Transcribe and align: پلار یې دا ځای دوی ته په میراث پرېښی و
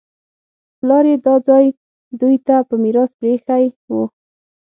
پلار 0.79 1.05
یې 1.11 1.17
دا 1.25 1.35
ځای 1.47 1.65
دوی 2.19 2.37
ته 2.47 2.55
په 2.69 2.75
میراث 2.83 3.11
پرېښی 3.19 3.63
و 3.93 3.95